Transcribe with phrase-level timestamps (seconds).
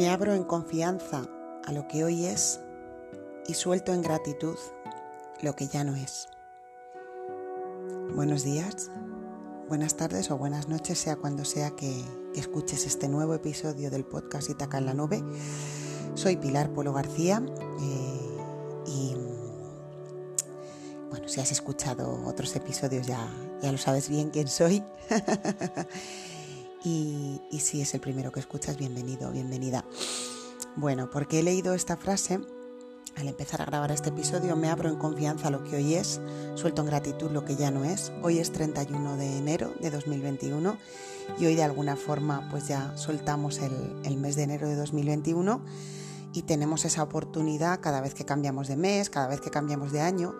[0.00, 1.26] Me abro en confianza
[1.62, 2.58] a lo que hoy es
[3.46, 4.56] y suelto en gratitud
[5.42, 6.30] lo que ya no es.
[8.14, 8.90] Buenos días,
[9.68, 12.02] buenas tardes o buenas noches, sea cuando sea que,
[12.34, 15.22] escuches este nuevo episodio del podcast Itaca en la Nube.
[16.14, 17.42] Soy Pilar Polo García
[17.82, 18.38] eh,
[18.86, 19.14] y
[21.10, 23.28] bueno, si has escuchado otros episodios ya,
[23.60, 24.82] ya lo sabes bien quién soy.
[26.84, 29.84] y, si es el primero que escuchas, bienvenido, bienvenida.
[30.76, 32.40] Bueno, porque he leído esta frase
[33.16, 36.20] al empezar a grabar este episodio, me abro en confianza lo que hoy es,
[36.54, 38.12] suelto en gratitud lo que ya no es.
[38.22, 40.78] Hoy es 31 de enero de 2021
[41.38, 45.60] y hoy de alguna forma pues ya soltamos el, mes de enero de 2021
[46.32, 50.00] y tenemos esa oportunidad cada vez que cambiamos de mes, cada vez que cambiamos de
[50.00, 50.34] año,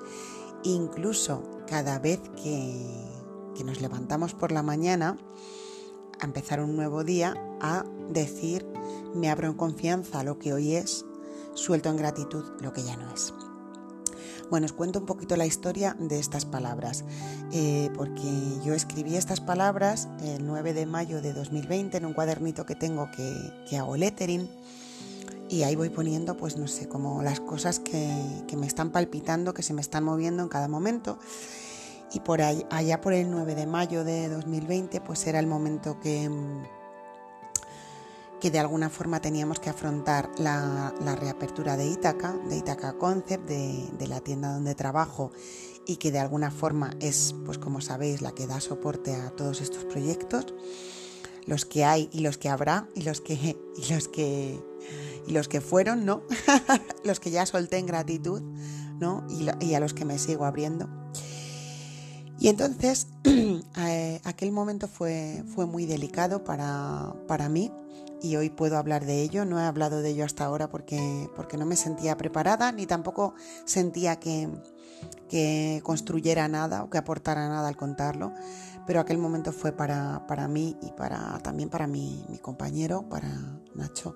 [0.63, 5.19] incluso cada vez que nos levantamos por la mañana
[6.21, 8.67] a empezar un nuevo día, a decir,
[9.15, 11.05] me abro en confianza lo que hoy es,
[11.55, 13.33] suelto en gratitud lo que ya no es.
[14.51, 17.05] Bueno, os cuento un poquito la historia de estas palabras,
[17.53, 22.67] eh, porque yo escribí estas palabras el 9 de mayo de 2020 en un cuadernito
[22.67, 23.33] que tengo que,
[23.69, 24.51] que hago lettering
[25.49, 28.13] y ahí voy poniendo, pues no sé, como las cosas que,
[28.49, 31.19] que me están palpitando, que se me están moviendo en cada momento
[32.13, 36.29] y por allá por el 9 de mayo de 2020 pues era el momento que,
[36.29, 36.63] mm,
[38.41, 44.07] que de alguna forma teníamos que afrontar la, reapertura de Itaca, de Itaca Concept, de,
[44.09, 45.31] la tienda donde trabajo
[45.87, 49.61] y que de alguna forma es, pues como sabéis, la que da soporte a todos
[49.61, 50.55] estos proyectos,
[51.47, 53.35] los que hay y los que habrá y los que,
[53.77, 54.63] y los que,
[55.27, 56.23] y los que fueron, ¿no?
[57.05, 58.43] los que ya solté en gratitud,
[58.99, 59.27] ¿no?
[59.29, 61.00] y a los que me sigo abriendo.
[62.41, 67.71] Y entonces eh, aquel momento fue, fue muy delicado para, para, mí
[68.23, 69.45] y hoy puedo hablar de ello.
[69.45, 73.35] No he hablado de ello hasta ahora porque, porque no me sentía preparada ni tampoco
[73.67, 74.49] sentía que,
[75.29, 78.33] que construyera nada o que aportara nada al contarlo.
[78.87, 83.29] Pero aquel momento fue para, para mí y para, también para mi, mi compañero, para
[83.75, 84.15] Nacho.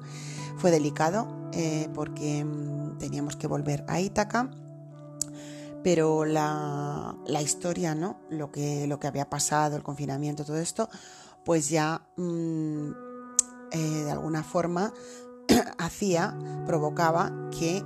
[0.56, 4.50] Fue delicado eh, porque mm, teníamos que volver a Ítaca
[5.84, 8.18] pero la, historia, ¿no?
[8.30, 10.88] Lo que, lo que había pasado, el confinamiento, todo esto,
[11.44, 12.90] pues ya mm,
[13.70, 14.94] eh, de alguna forma
[15.78, 16.36] hacía,
[16.66, 17.84] provocaba que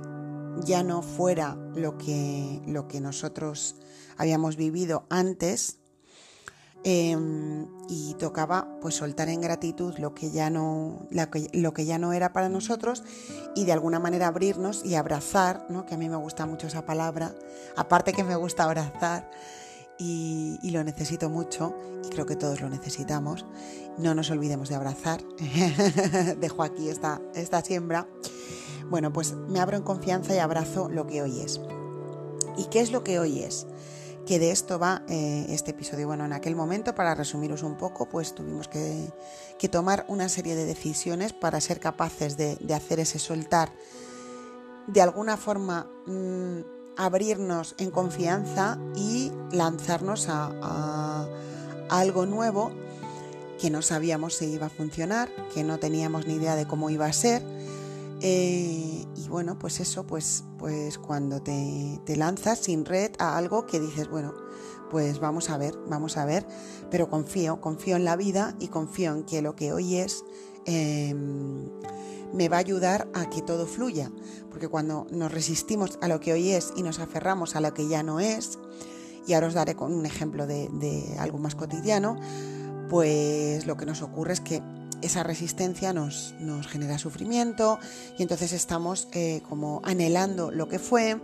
[0.63, 3.75] ya no fuera lo que, lo que nosotros
[4.17, 5.78] habíamos vivido antes
[6.85, 12.13] Em, y tocaba pues soltar en gratitud lo que, ya no, lo que ya no
[12.13, 13.03] era para nosotros
[13.53, 15.85] y de alguna manera abrirnos y abrazar, ¿no?
[15.85, 17.35] que a mí me gusta mucho esa palabra,
[17.75, 19.29] aparte que me gusta abrazar
[19.97, 21.75] y, lo necesito mucho
[22.05, 23.45] y creo que todos lo necesitamos,
[23.97, 25.21] no nos olvidemos de abrazar,
[26.39, 28.07] dejo aquí esta, esta siembra,
[28.89, 31.59] bueno pues me abro en confianza y abrazo lo que hoy es.
[32.55, 33.67] ¿Y qué es lo que hoy es?
[34.29, 36.05] Que de esto va eh, este episodio.
[36.05, 39.11] Bueno, en aquel momento, para resumiros un poco, pues tuvimos que,
[39.71, 43.71] tomar una serie de decisiones para ser capaces de, hacer ese soltar,
[44.85, 46.59] de alguna forma mm,
[46.95, 51.27] abrirnos en confianza y lanzarnos a
[51.89, 52.71] algo nuevo
[53.59, 57.07] que no sabíamos si iba a funcionar, que no teníamos ni idea de cómo iba
[57.07, 57.41] a ser
[58.21, 63.79] eh, y bueno, pues eso, pues, pues cuando te, lanzas sin red a algo que
[63.79, 64.33] dices, bueno,
[64.89, 66.45] pues vamos a ver, vamos a ver,
[66.91, 70.25] pero confío, confío en la vida y confío en que lo que hoy es
[70.65, 71.69] em,
[72.33, 74.11] me va a ayudar a que todo fluya,
[74.49, 77.87] porque cuando nos resistimos a lo que hoy es y nos aferramos a lo que
[77.87, 78.59] ya no es,
[79.27, 82.19] y ahora os daré con un ejemplo de, de algo más cotidiano,
[82.89, 84.61] pues lo que nos ocurre es que
[85.01, 86.35] esa resistencia nos,
[86.67, 87.79] genera sufrimiento
[88.17, 91.21] y entonces estamos eh, como anhelando lo que fue,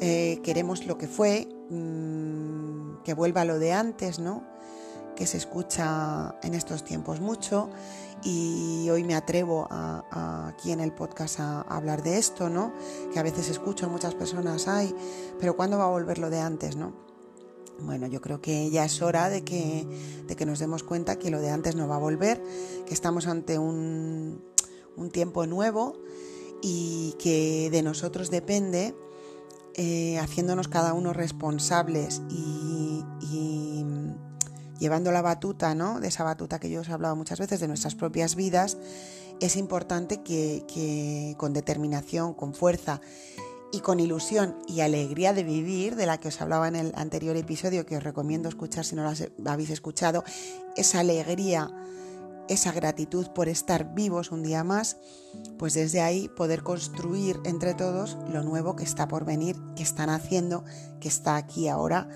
[0.00, 4.44] eh, queremos lo que fue, mm, que vuelva lo de antes, ¿no?
[5.16, 7.68] que se escucha en estos tiempos mucho
[8.22, 12.72] y hoy me atrevo aquí en el podcast a, a, hablar de esto, ¿no?
[13.12, 14.94] que a veces escucho a muchas personas, ay,
[15.38, 16.76] pero ¿cuándo va a volver lo de antes?
[16.76, 17.09] ¿no?
[17.82, 19.86] Bueno, yo creo que ya es hora de que,
[20.46, 22.42] nos demos cuenta que lo de antes no va a volver,
[22.86, 24.42] que estamos ante un,
[25.12, 25.94] tiempo nuevo
[26.62, 28.94] y que de nosotros depende,
[29.74, 33.04] eh, haciéndonos cada uno responsables y,
[34.78, 36.00] llevando la batuta, ¿no?
[36.00, 38.78] De esa batuta que yo os he hablado muchas veces, de nuestras propias vidas,
[39.38, 43.02] es importante que con determinación, con fuerza
[43.72, 47.36] y con ilusión y alegría de vivir, de la que os hablaba en el anterior
[47.36, 50.24] episodio, que os recomiendo escuchar si no lo habéis escuchado,
[50.76, 51.70] esa alegría
[52.50, 54.96] esa gratitud por estar vivos un día más,
[55.56, 60.10] pues desde ahí poder construir entre todos lo nuevo que está por venir, que están
[60.10, 60.64] haciendo,
[60.98, 62.08] que está aquí ahora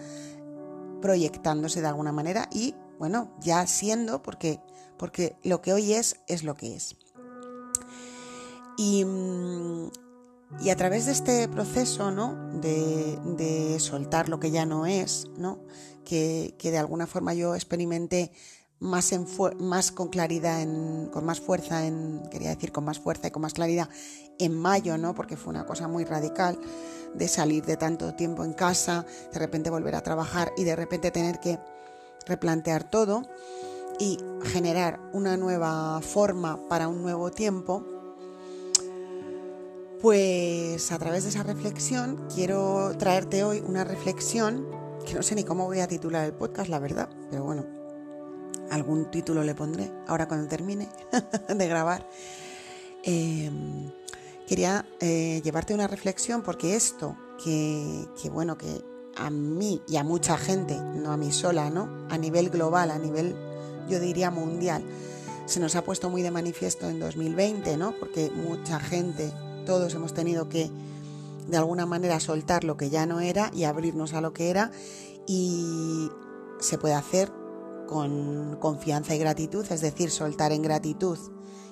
[1.00, 4.60] proyectándose de alguna manera y bueno, ya siendo porque
[4.98, 6.96] porque lo que hoy es es lo que es.
[8.76, 9.90] Y, mm,
[10.60, 12.34] y a través de este proceso, ¿no?
[12.60, 15.58] De, de, soltar lo que ya no es, ¿no?
[16.04, 18.32] Que, que de alguna forma yo experimenté
[18.80, 19.26] más, en
[19.58, 23.42] más con claridad, en, con más fuerza, en, quería decir con más fuerza y con
[23.42, 23.88] más claridad
[24.38, 25.14] en mayo, ¿no?
[25.14, 26.58] Porque fue una cosa muy radical
[27.14, 31.10] de salir de tanto tiempo en casa, de repente volver a trabajar y de repente
[31.10, 31.58] tener que
[32.26, 33.22] replantear todo
[33.98, 37.86] y generar una nueva forma para un nuevo tiempo.
[40.04, 44.68] Pues a través de esa reflexión quiero traerte hoy una reflexión
[45.06, 47.64] que no sé ni cómo voy a titular el podcast, la verdad, pero bueno,
[48.70, 50.90] algún título le pondré ahora cuando termine
[51.48, 52.06] de grabar.
[53.02, 53.90] Em,
[54.46, 58.84] quería eh, llevarte una reflexión porque esto que, que, bueno, que
[59.16, 62.06] a mí y a mucha gente, no a mí sola, ¿no?
[62.10, 63.34] A nivel global, a nivel,
[63.88, 64.84] yo diría mundial,
[65.46, 67.98] se nos ha puesto muy de manifiesto en 2020, ¿no?
[67.98, 69.32] Porque mucha gente,
[69.64, 70.70] todos hemos tenido que
[71.48, 74.70] de alguna manera soltar lo que ya no era y abrirnos a lo que era
[75.26, 76.10] y
[76.60, 77.32] se puede hacer
[77.86, 81.18] con confianza y gratitud, es decir, soltar en gratitud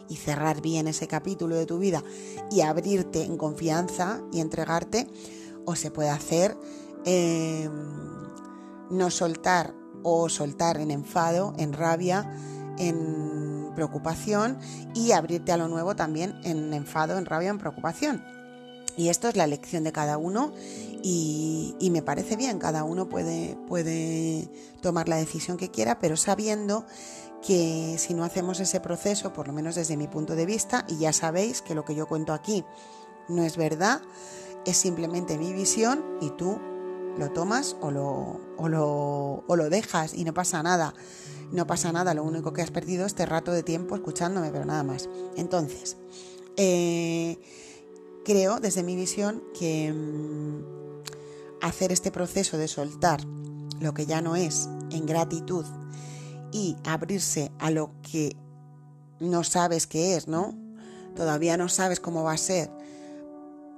[0.08, 2.02] y cerrar bien ese capítulo de tu vida
[2.50, 5.06] y abrirte en confianza y entregarte,
[5.64, 6.56] o se puede hacer
[7.04, 7.72] em,
[8.90, 12.30] no soltar o soltar en enfado, en rabia,
[12.78, 14.58] en preocupación
[14.94, 18.24] y abrirte a lo nuevo también en enfado, en rabia, en preocupación.
[18.96, 20.52] Y esto es la elección de cada uno
[21.02, 24.48] y, me parece bien, cada uno puede, puede
[24.80, 26.84] tomar la decisión que quiera, pero sabiendo
[27.44, 30.98] que si no hacemos ese proceso, por lo menos desde mi punto de vista, y
[30.98, 32.64] ya sabéis que lo que yo cuento aquí
[33.28, 34.00] no es verdad,
[34.64, 36.60] es simplemente mi visión y tú
[37.18, 40.94] lo tomas o lo, o lo, o lo dejas y no pasa nada.
[41.52, 44.64] No pasa nada, lo único que has perdido es este rato de tiempo escuchándome, pero
[44.64, 45.10] nada más.
[45.36, 45.98] Entonces,
[46.56, 47.38] eh,
[48.24, 53.22] creo desde mi visión que mm, hacer este proceso de soltar
[53.80, 55.66] lo que ya no es en gratitud
[56.52, 58.36] y abrirse a lo que
[59.20, 60.54] no sabes qué es, ¿no?
[61.14, 62.70] Todavía no sabes cómo va a ser.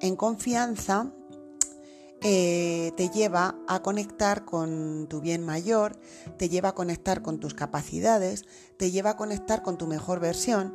[0.01, 1.13] En confianza
[2.25, 5.97] eh, te lleva a conectar con tu bien mayor,
[6.37, 8.45] te lleva a conectar con tus capacidades,
[8.77, 10.75] te lleva a conectar con tu mejor versión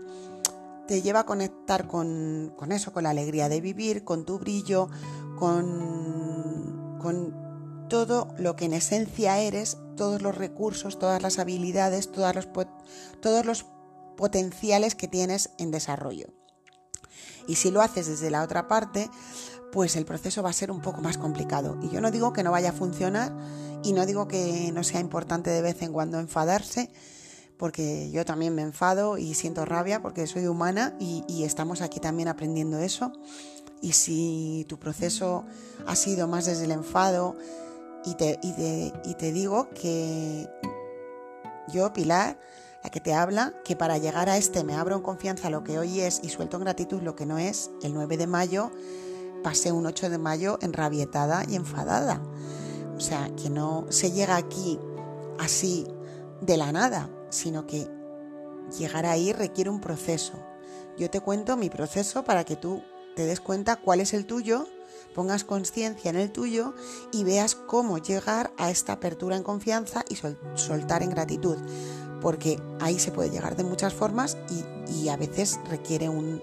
[0.90, 4.90] te lleva a conectar con, eso, con la alegría de vivir, con tu brillo,
[5.38, 6.98] con,
[7.88, 13.68] todo lo que en esencia eres, todos los recursos, todas las habilidades, todos los
[14.18, 16.34] potenciales que tienes en desarrollo.
[17.48, 19.12] Y si lo haces desde la otra parte,
[19.72, 21.78] pues el proceso va a ser un poco más complicado.
[21.82, 23.32] Y yo no digo que no vaya a funcionar
[23.84, 26.90] y no digo que no sea importante de vez en cuando enfadarse,
[27.58, 32.28] porque yo también me enfado y siento rabia porque soy humana y, estamos aquí también
[32.28, 33.12] aprendiendo eso.
[33.82, 35.46] Y si tu proceso
[35.88, 37.38] ha sido más desde el enfado
[38.06, 40.50] y te, y te digo que
[41.72, 42.40] yo, Pilar,
[42.84, 45.80] la que te habla, que para llegar a este me abro en confianza lo que
[45.80, 48.72] hoy es y suelto en gratitud lo que no es, el 9 de mayo
[49.44, 52.22] pasé un 8 de mayo enrabietada y enfadada.
[52.96, 54.80] O sea, que no se llega aquí
[55.38, 55.88] así
[56.42, 57.88] de la nada sino que
[58.78, 60.34] llegar ahí requiere un proceso.
[60.98, 62.84] Yo te cuento mi proceso para que tú
[63.16, 64.68] te des cuenta cuál es el tuyo,
[65.16, 66.74] pongas conciencia en el tuyo
[67.12, 70.18] y veas cómo llegar a esta apertura en confianza y
[70.56, 71.58] soltar en gratitud.
[72.22, 76.42] Porque ahí se puede llegar de muchas formas y, a veces requiere un,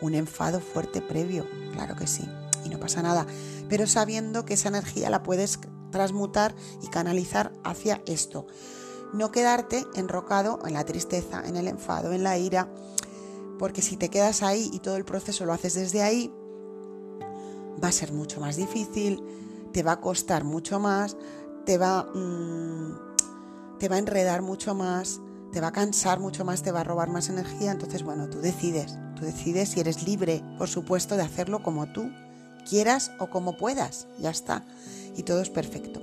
[0.00, 2.28] un enfado fuerte previo, claro que sí,
[2.64, 3.26] y no pasa nada.
[3.68, 5.58] Pero sabiendo que esa energía la puedes
[5.90, 8.46] transmutar y canalizar hacia esto
[9.12, 12.68] no quedarte enrocado en la tristeza, en el enfado, en la ira,
[13.58, 16.32] porque si te quedas ahí y todo el proceso lo haces desde ahí,
[17.82, 19.22] va a ser mucho más difícil,
[19.72, 21.16] te va a costar mucho más,
[21.64, 25.20] te va, mm, te va a enredar mucho más,
[25.52, 27.72] te va a cansar mucho más, te va a robar más energía.
[27.72, 32.10] Entonces, bueno, tú decides, tú decides si eres libre, por supuesto, de hacerlo como tú
[32.68, 34.64] quieras o como puedas, ya está.
[35.16, 36.00] Y todo es perfecto.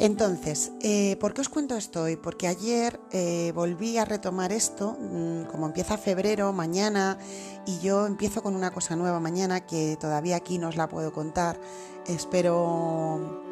[0.00, 2.14] Entonces, eh, ¿por qué os cuento esto hoy?
[2.14, 7.18] Porque ayer eh, volví a retomar esto, mm, como empieza febrero, mañana,
[7.66, 11.12] y yo empiezo con una cosa nueva mañana que todavía aquí no os la puedo
[11.12, 11.60] contar.
[12.06, 13.42] Espero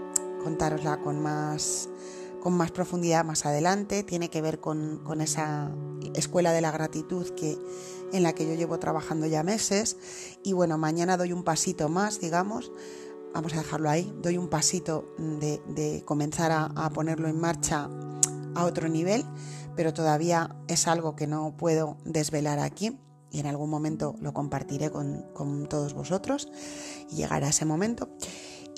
[0.45, 1.89] contárosla con más,
[2.47, 5.69] con más profundidad más adelante, tiene que ver con, con, esa
[6.15, 7.59] escuela de la gratitud que,
[8.13, 9.97] en la que yo llevo trabajando ya meses.
[10.45, 12.71] Y bueno, mañana doy un pasito más, digamos,
[13.35, 17.91] vamos a dejarlo ahí, doy un pasito de, comenzar a, a ponerlo en marcha
[18.55, 19.25] a otro nivel,
[19.75, 22.97] pero todavía es algo que no puedo desvelar aquí.
[23.33, 26.49] Y en algún momento lo compartiré con, con todos vosotros
[27.11, 28.09] y llegará ese momento.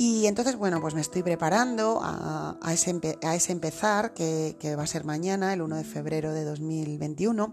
[0.00, 4.86] Y entonces, bueno, pues me estoy preparando a, ese, a ese, empezar, que, va a
[4.86, 7.52] ser mañana, el 1 de febrero de 2021.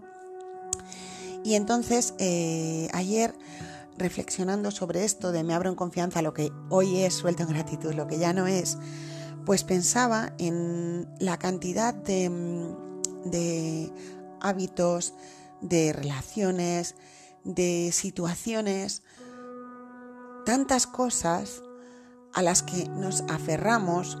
[1.42, 3.34] Y entonces, eh, ayer,
[3.98, 7.92] reflexionando sobre esto de me abro en confianza, lo que hoy es suelto en gratitud,
[7.94, 8.78] lo que ya no es,
[9.44, 12.30] pues pensaba en la cantidad de,
[13.24, 13.92] de
[14.40, 15.14] hábitos,
[15.62, 16.94] de relaciones,
[17.42, 19.02] de situaciones,
[20.44, 21.64] tantas cosas
[22.36, 24.18] a las que nos aferramos,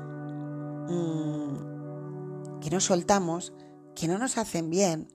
[0.88, 3.52] mm, que no soltamos,
[3.94, 5.08] que no nos hacen bien,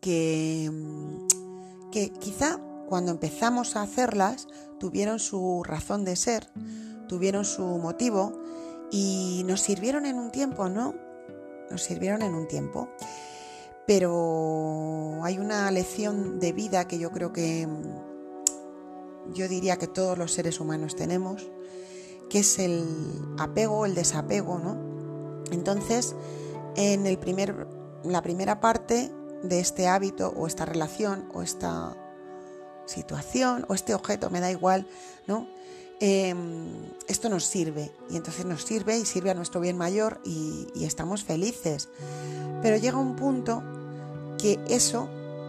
[0.00, 2.58] que, mm, que quizá
[2.88, 4.48] cuando empezamos a hacerlas
[4.80, 6.48] tuvieron su razón de ser,
[7.06, 8.32] tuvieron su motivo
[8.90, 10.94] y nos sirvieron en un tiempo, ¿no?
[11.70, 12.88] Nos sirvieron en un tiempo.
[13.86, 20.16] Pero hay una lección de vida que yo creo que mm, yo diría que todos
[20.16, 21.46] los seres humanos tenemos,
[22.28, 22.84] que es el
[23.38, 24.76] apego, el desapego, ¿no?
[25.52, 26.14] Entonces,
[26.76, 27.66] en el primer,
[28.04, 31.96] la primera parte de este hábito o esta relación o esta
[32.86, 34.86] situación o este objeto, me da igual,
[35.26, 35.46] ¿no?
[35.98, 40.68] Em, esto nos sirve y entonces nos sirve y sirve a nuestro bien mayor y,
[40.84, 41.88] estamos felices.
[42.62, 43.62] Pero llega un punto
[44.38, 45.08] que eso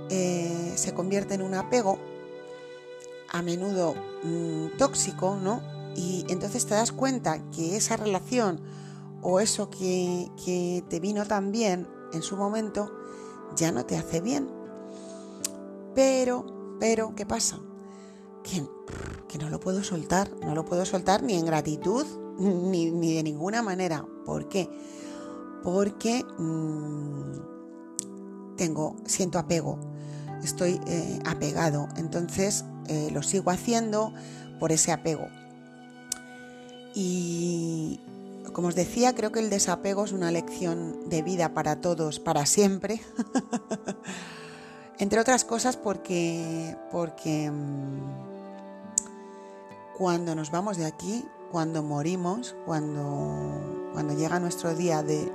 [0.09, 1.99] eh, se convierte en un apego
[3.29, 5.61] a menudo mm, tóxico, ¿no?
[5.97, 8.61] Y entonces te das cuenta que esa relación
[9.23, 12.91] o eso que, te vino tan bien en su momento
[13.55, 14.47] ya no te hace bien.
[15.95, 17.59] Pero, pero, ¿qué pasa?
[18.43, 18.63] Que,
[19.27, 22.05] que no lo puedo soltar, no lo puedo soltar ni en gratitud
[22.39, 24.05] ni, de ninguna manera.
[24.23, 24.69] ¿Por qué?
[25.63, 29.79] Porque mm, tengo, siento apego,
[30.43, 34.13] estoy eh, apegado, entonces eh, lo sigo haciendo
[34.59, 35.27] por ese apego.
[36.99, 37.99] Y
[38.53, 42.47] como os decía, creo que el desapego es una lección de vida para todos, para
[42.47, 43.01] siempre.
[44.97, 47.99] Entre otras cosas porque, porque mm,
[49.95, 55.31] cuando nos vamos de aquí, cuando morimos, cuando, cuando llega nuestro día de,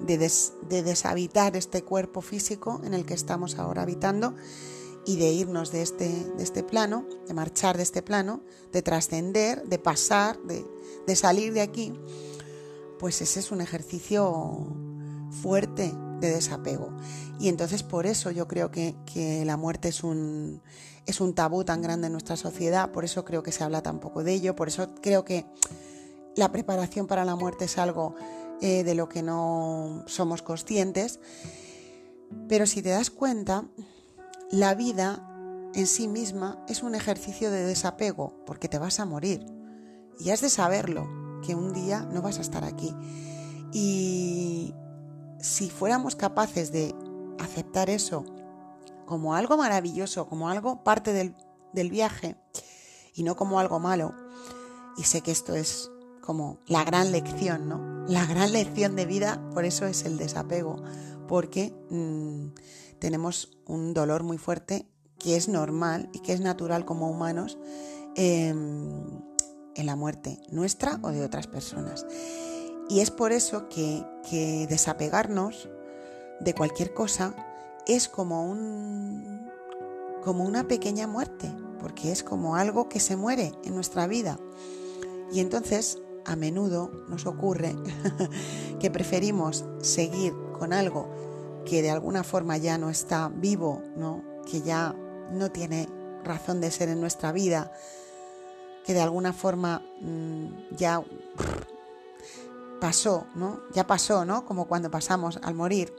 [0.00, 4.34] de deshabitar este cuerpo físico en el que estamos ahora habitando,
[5.04, 8.42] y de irnos de este, de este plano, de marchar de este plano,
[8.72, 11.92] de trascender, de pasar, de, salir de aquí,
[12.98, 14.76] pues ese es un ejercicio
[15.42, 16.96] fuerte de desapego.
[17.40, 18.94] Y entonces por eso yo creo que,
[19.44, 20.62] la muerte es un,
[21.06, 23.98] es un tabú tan grande en nuestra sociedad, por eso creo que se habla tan
[23.98, 25.46] poco de ello, por eso creo que
[26.36, 28.14] la preparación para la muerte es algo
[28.60, 31.18] eh, de lo que no somos conscientes.
[32.48, 33.66] Pero si te das cuenta,
[34.52, 35.26] la vida
[35.74, 39.44] en sí misma es un ejercicio de desapego, porque te vas a morir.
[40.20, 41.08] Y has de saberlo,
[41.44, 42.94] que un día no vas a estar aquí.
[43.72, 44.74] Y
[45.40, 46.94] si fuéramos capaces de
[47.40, 48.26] aceptar eso
[49.06, 51.34] como algo maravilloso, como algo parte del,
[51.72, 52.36] del viaje,
[53.14, 54.14] y no como algo malo,
[54.98, 55.90] y sé que esto es
[56.20, 58.06] como la gran lección, ¿no?
[58.06, 60.76] La gran lección de vida, por eso es el desapego,
[61.26, 62.48] porque mm,
[63.02, 64.86] tenemos un dolor muy fuerte
[65.18, 67.58] que es normal y que es natural como humanos
[68.14, 69.02] em,
[69.74, 72.06] en la muerte nuestra o de otras personas.
[72.88, 74.06] Y es por eso que,
[74.68, 75.68] desapegarnos
[76.38, 77.34] de cualquier cosa
[77.88, 79.50] es como, un,
[80.22, 84.38] como una pequeña muerte, porque es como algo que se muere en nuestra vida.
[85.32, 87.74] Y entonces a menudo nos ocurre
[88.78, 91.31] que preferimos seguir con algo
[91.64, 94.32] que de alguna forma ya no está vivo, ¿no?
[94.50, 94.94] que ya
[95.30, 95.88] no tiene
[96.24, 97.72] razón de ser en nuestra vida,
[98.84, 101.02] que de alguna forma mm, ya
[102.80, 103.60] pasó, ¿no?
[103.72, 104.44] Ya pasó, ¿no?
[104.44, 105.94] Como cuando pasamos al morir.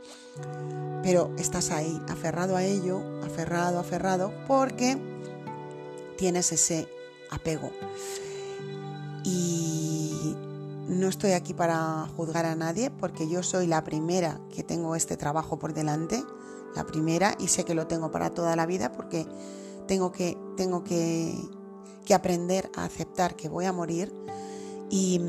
[1.02, 4.98] Pero estás ahí, aferrado a ello, aferrado, aferrado, porque
[6.18, 6.88] tienes ese
[7.32, 7.72] apego.
[9.24, 9.93] Y
[10.88, 15.18] no estoy aquí para juzgar a nadie porque yo soy la primera que tengo este
[15.18, 16.24] trabajo por delante,
[16.76, 19.28] la primera, y sé que lo tengo para toda la vida porque
[19.88, 21.36] tengo que, tengo que,
[22.14, 24.14] aprender a aceptar que voy a morir
[24.90, 25.20] y,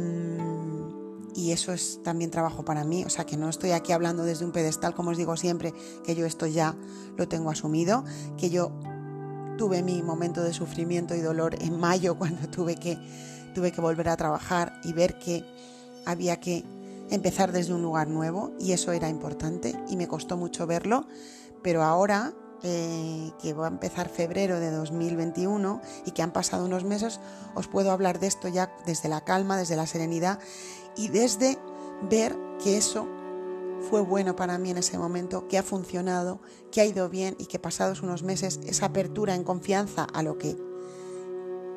[1.35, 4.45] y eso es también trabajo para mí, o sea que no estoy aquí hablando desde
[4.45, 5.73] un pedestal, como os digo siempre,
[6.05, 6.77] que yo esto ya
[7.17, 8.05] lo tengo asumido,
[8.37, 8.73] que yo
[9.57, 12.99] tuve mi momento de sufrimiento y dolor en mayo cuando tuve que,
[13.55, 15.45] tuve que volver a trabajar y ver que
[16.05, 16.65] había que
[17.11, 21.07] empezar desde un lugar nuevo y eso era importante y me costó mucho verlo,
[21.63, 26.85] pero ahora eh, que va a empezar febrero de 2021 y que han pasado unos
[26.85, 27.21] meses,
[27.55, 30.39] os puedo hablar de esto ya desde la calma, desde la serenidad
[30.97, 31.59] y desde
[32.09, 33.07] ver que eso
[33.91, 36.41] fue bueno para mí en ese momento, que ha funcionado,
[36.73, 40.39] que ha ido bien y que pasados unos meses esa apertura en confianza a lo
[40.39, 40.57] que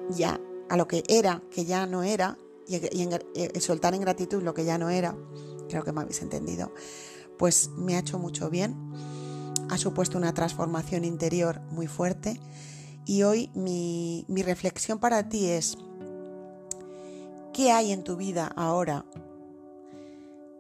[0.10, 4.54] ya, a lo que era, que ya no era, y, y soltar en gratitud lo
[4.54, 5.16] que ya no era,
[5.70, 6.74] creo que me habéis entendido,
[7.38, 8.76] pues me ha hecho mucho bien,
[9.70, 12.40] ha supuesto una transformación interior muy fuerte.
[13.06, 15.78] Y hoy mi reflexión para ti es,
[17.54, 19.06] ¿qué hay en tu vida ahora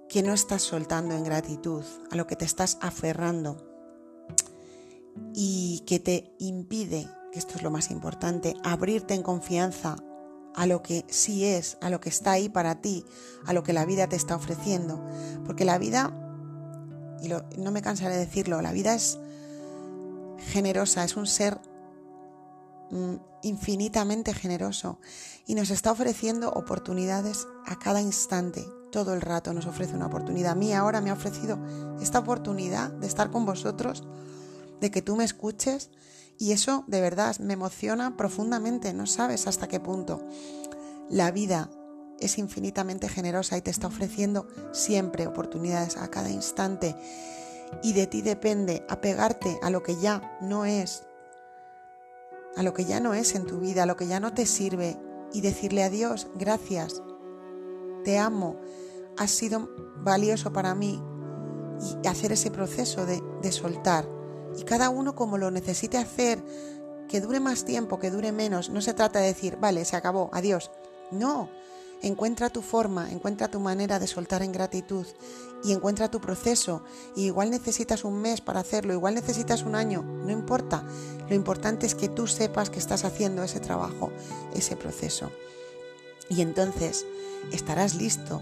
[0.07, 3.57] que no estás soltando en gratitud, a lo que te estás aferrando
[5.33, 9.96] y que te impide, que esto es lo más importante, abrirte en confianza
[10.55, 13.05] a lo que sí es, a lo que está ahí para ti,
[13.46, 15.05] a lo que la vida te está ofreciendo.
[15.46, 16.12] Porque la vida,
[17.22, 19.19] y no me cansaré de decirlo, la vida es
[20.51, 21.60] generosa, es un ser
[22.89, 25.00] mm, infinitamente generoso
[25.46, 30.53] y nos está ofreciendo oportunidades a cada instante todo el rato nos ofrece una oportunidad.
[30.53, 31.60] A mí ahora me ha ofrecido
[32.01, 34.03] esta oportunidad de estar con vosotros,
[34.79, 35.89] de que tú me escuches
[36.39, 40.22] y eso de verdad me emociona profundamente, no sabes hasta qué punto.
[41.10, 41.70] La vida
[42.20, 46.96] es infinitamente generosa y te está ofreciendo siempre oportunidades a cada instante
[47.84, 51.03] y de ti depende apegarte a lo que ya no es,
[52.56, 54.46] a lo que ya no es en tu vida, a lo que ya no te
[54.46, 54.98] sirve
[55.34, 57.01] y decirle a Dios, gracias,
[58.03, 58.60] te amo,
[59.17, 61.01] has sido valioso para mí
[62.03, 64.16] y hacer ese proceso de, de soltar.
[64.58, 66.43] Y cada uno como lo necesite hacer,
[67.08, 70.30] que dure más tiempo, que dure menos, no se trata de decir, vale, se acabó,
[70.34, 70.72] adiós.
[71.12, 71.50] No,
[72.02, 75.06] encuentra tu forma, encuentra tu manera de soltar en gratitud
[75.63, 76.84] y encuentra tu proceso.
[77.15, 80.84] Y igual necesitas un mes para hacerlo, igual necesitas un año, no importa.
[81.30, 84.12] Lo importante es que tú sepas que estás haciendo ese trabajo,
[84.54, 85.32] ese proceso.
[86.30, 87.06] Y entonces
[87.52, 88.41] estarás listo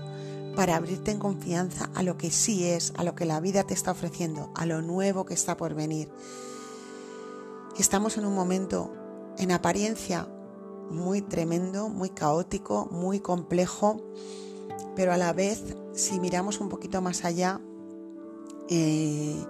[0.56, 3.74] para abrirte en confianza a lo que sí es, a lo que la vida te
[3.74, 6.10] está ofreciendo, a lo nuevo que está por venir.
[7.78, 8.94] Estamos en un momento,
[9.38, 10.30] en apariencia,
[10.90, 14.02] muy tremendo, muy caótico, muy complejo,
[14.96, 17.60] pero a la vez, si miramos un poquito más allá,
[18.70, 19.46] eh,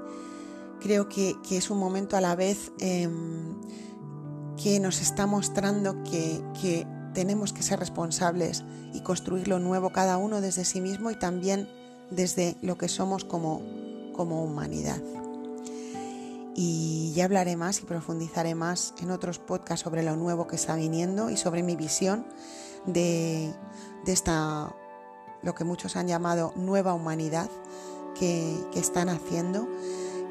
[0.80, 3.56] creo que, es un momento a la vez em,
[4.58, 10.18] que nos está mostrando que, que tenemos que ser responsables y construir lo nuevo cada
[10.18, 11.68] uno desde sí mismo y también
[12.12, 13.64] desde lo que somos como,
[14.14, 15.02] como humanidad.
[16.54, 20.76] Y ya hablaré más y profundizaré más en otros podcasts sobre lo nuevo que está
[20.76, 22.26] viniendo y sobre mi visión
[22.86, 23.52] de,
[24.06, 24.76] de esta,
[25.42, 27.50] lo que muchos han llamado nueva humanidad
[28.18, 29.68] que, que están haciendo,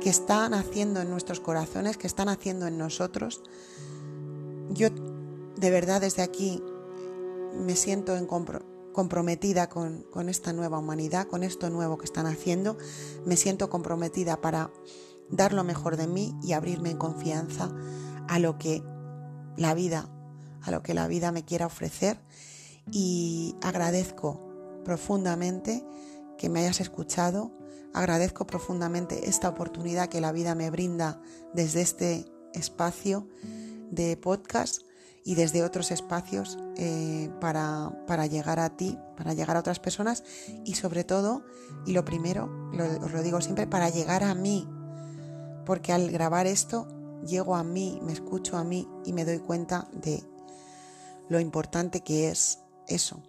[0.01, 3.43] que están haciendo en nuestros corazones, que están haciendo en nosotros.
[4.71, 4.89] Yo
[5.57, 6.63] de verdad desde aquí
[7.57, 8.15] me siento
[8.93, 12.77] comprometida con, esta nueva humanidad, con esto nuevo que están haciendo.
[13.25, 14.71] Me siento comprometida para
[15.31, 17.71] dar lo mejor de mí y abrirme en confianza
[18.29, 18.83] a lo que
[19.57, 20.09] la vida,
[20.63, 22.21] a lo que la vida me quiera ofrecer.
[22.91, 25.85] Y agradezco profundamente
[26.39, 27.53] que me hayas escuchado.
[27.93, 31.21] Agradezco profundamente esta oportunidad que la vida me brinda
[31.53, 33.29] desde este espacio
[33.91, 34.83] de podcast
[35.25, 40.23] y desde otros espacios eh, para, para, llegar a ti, para llegar a otras personas
[40.65, 41.45] y sobre todo,
[41.87, 42.51] y lo primero,
[43.03, 44.69] os lo digo siempre, para llegar a mí,
[45.65, 46.87] porque al grabar esto
[47.27, 50.23] llego a mí, me escucho a mí y me doy cuenta de
[51.29, 53.23] lo importante que es eso,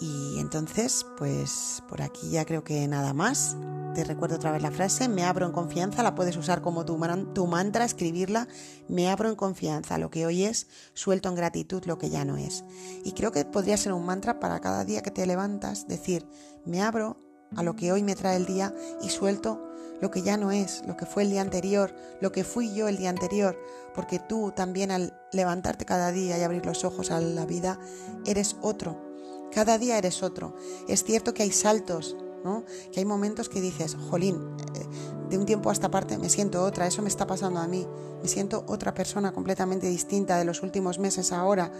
[0.00, 3.56] y entonces, pues por aquí ya creo que nada más.
[3.94, 6.98] Te recuerdo otra vez la frase, me abro en confianza, la puedes usar como tu,
[7.34, 8.48] tu mantra, escribirla,
[8.88, 12.38] me abro en confianza, lo que hoy es, suelto en gratitud lo que ya no
[12.38, 12.64] es.
[13.04, 16.26] Y creo que podría ser un mantra para cada día que te levantas, decir,
[16.64, 17.18] me abro
[17.54, 19.62] a lo que hoy me trae el día y suelto
[20.00, 22.88] lo que ya no es, lo que fue el día anterior, lo que fui yo
[22.88, 23.58] el día anterior,
[23.94, 27.78] porque tú también al levantarte cada día y abrir los ojos a la vida,
[28.24, 29.11] eres otro
[29.52, 30.54] cada día eres otro.
[30.88, 32.64] Es cierto que hay saltos, ¿no?
[32.92, 34.86] Que hay momentos que dices, jolín, eh,
[35.28, 37.86] de un tiempo a esta parte me siento otra, eso me está pasando a mí.
[38.22, 41.72] Me siento otra persona completamente distinta de los últimos meses ahora.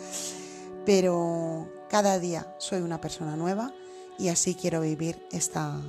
[0.85, 3.73] Pero cada día soy una persona nueva
[4.19, 5.81] y así quiero vivir esta,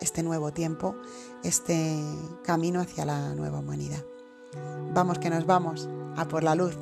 [0.00, 0.96] este nuevo tiempo,
[1.42, 1.96] este
[2.42, 4.04] camino hacia la nueva humanidad.
[4.92, 6.76] Vamos que nos vamos a por la luz.